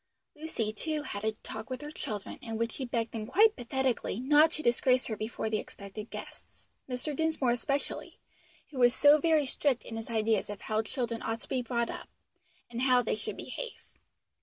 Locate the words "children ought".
10.81-11.41